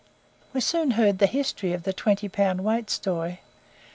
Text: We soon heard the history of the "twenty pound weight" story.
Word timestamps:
We 0.51 0.61
soon 0.61 0.89
heard 0.97 1.19
the 1.19 1.27
history 1.27 1.73
of 1.73 1.83
the 1.83 1.93
"twenty 1.93 2.27
pound 2.27 2.63
weight" 2.63 2.89
story. 2.89 3.41